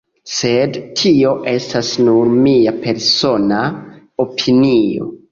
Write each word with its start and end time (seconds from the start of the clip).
Sed 0.35 0.77
tio 0.99 1.33
estas 1.51 1.91
nur 2.07 2.31
mia 2.45 2.73
persona 2.85 3.59
opinio. 4.25 5.07